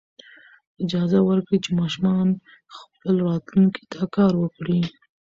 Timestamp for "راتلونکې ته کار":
3.29-4.33